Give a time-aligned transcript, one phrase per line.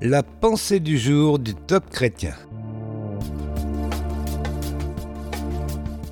[0.00, 2.34] La pensée du jour du top chrétien.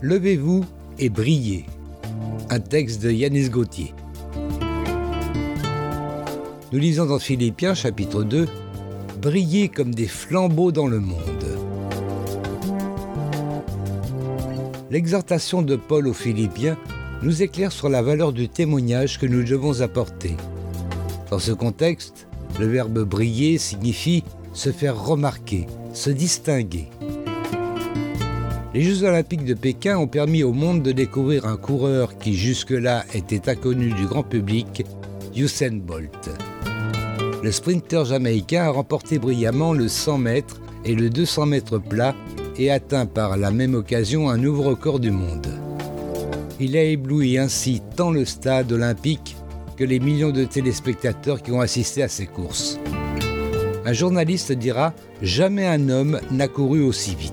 [0.03, 0.65] Levez-vous
[0.99, 1.67] et brillez.
[2.51, 3.95] Un texte de Yanis Gauthier.
[6.73, 8.49] Nous lisons dans Philippiens chapitre 2
[9.23, 11.47] Brillez comme des flambeaux dans le monde.
[14.91, 16.77] L'exhortation de Paul aux Philippiens
[17.23, 20.37] nous éclaire sur la valeur du témoignage que nous devons apporter.
[21.31, 22.27] Dans ce contexte,
[22.59, 26.89] le verbe briller signifie se faire remarquer, se distinguer.
[28.75, 33.05] Les Jeux olympiques de Pékin ont permis au monde de découvrir un coureur qui jusque-là
[33.15, 34.85] était inconnu du grand public,
[35.35, 36.31] Usain Bolt.
[37.43, 42.15] Le sprinter jamaïcain a remporté brillamment le 100 mètres et le 200 mètres plat
[42.59, 45.49] et atteint par la même occasion un nouveau record du monde.
[46.59, 49.37] Il a ébloui ainsi tant le stade olympique
[49.77, 52.79] que les millions de téléspectateurs qui ont assisté à ces courses.
[53.85, 57.33] Un journaliste dira Jamais un homme n'a couru aussi vite.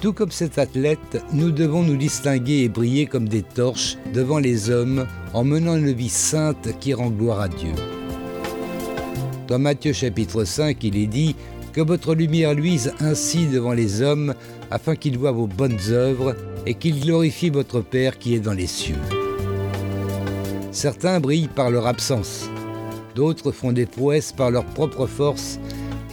[0.00, 4.70] Tout comme cet athlète, nous devons nous distinguer et briller comme des torches devant les
[4.70, 7.72] hommes en menant une vie sainte qui rend gloire à Dieu.
[9.46, 11.36] Dans Matthieu chapitre 5, il est dit
[11.72, 14.34] Que votre lumière luise ainsi devant les hommes,
[14.70, 16.34] afin qu'ils voient vos bonnes œuvres
[16.66, 18.96] et qu'ils glorifient votre Père qui est dans les cieux.
[20.72, 22.48] Certains brillent par leur absence,
[23.14, 25.60] d'autres font des prouesses par leur propre force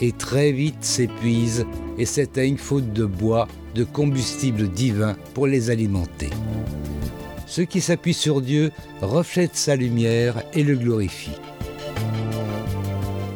[0.01, 1.65] et très vite s'épuisent
[1.97, 6.29] et s'éteignent faute de bois, de combustible divin pour les alimenter.
[7.47, 8.71] Ceux qui s'appuient sur Dieu
[9.01, 11.39] reflètent sa lumière et le glorifient.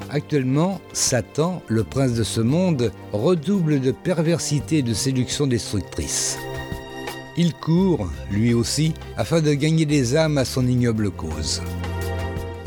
[0.09, 6.38] Actuellement, Satan, le prince de ce monde, redouble de perversité et de séduction destructrice.
[7.36, 11.64] Il court, lui aussi, afin de gagner des âmes à son ignoble cause.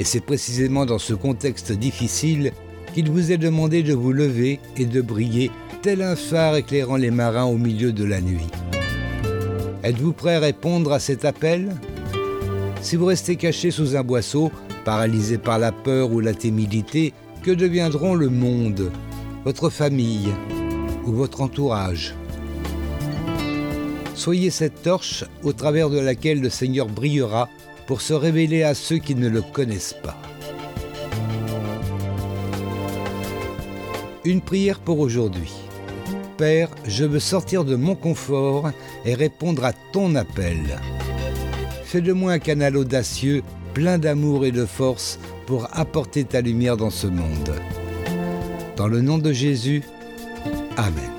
[0.00, 2.52] Et c'est précisément dans ce contexte difficile
[2.92, 7.12] qu'il vous est demandé de vous lever et de briller tel un phare éclairant les
[7.12, 8.48] marins au milieu de la nuit.
[9.84, 11.76] Êtes-vous prêt à répondre à cet appel?
[12.80, 14.50] Si vous restez caché sous un boisseau,
[14.84, 18.90] paralysé par la peur ou la timidité, que deviendront le monde,
[19.44, 20.30] votre famille
[21.04, 22.16] ou votre entourage?
[24.16, 27.50] Soyez cette torche au travers de laquelle le Seigneur brillera
[27.86, 30.16] pour se révéler à ceux qui ne le connaissent pas.
[34.24, 35.52] Une prière pour aujourd'hui.
[36.38, 38.70] Père, je veux sortir de mon confort
[39.04, 40.80] et répondre à ton appel.
[41.84, 43.42] Fais de moi un canal audacieux,
[43.74, 47.54] plein d'amour et de force pour apporter ta lumière dans ce monde.
[48.76, 49.82] Dans le nom de Jésus,
[50.76, 51.15] Amen.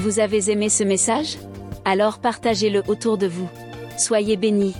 [0.00, 1.36] Vous avez aimé ce message?
[1.84, 3.50] Alors partagez-le autour de vous.
[3.98, 4.74] Soyez bénis.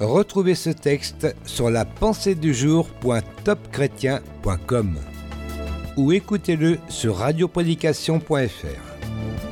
[0.00, 4.98] Retrouvez ce texte sur la pensée du jour.topchrétien.com
[5.96, 9.51] ou écoutez-le sur radioprédication.fr.